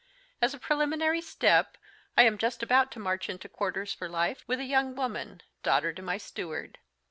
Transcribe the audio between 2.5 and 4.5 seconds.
about to march into quarters for life